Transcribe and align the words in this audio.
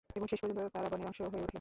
এবং 0.09 0.27
শেষপর্যন্ত 0.27 0.59
তারা 0.73 0.87
বনের 0.89 1.07
অংশ 1.07 1.19
হয়ে 1.21 1.29
উঠলো। 1.29 1.47